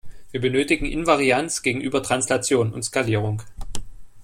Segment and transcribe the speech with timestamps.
[0.31, 3.43] Wir benötigen Invarianz gegenüber Translation und Skalierung.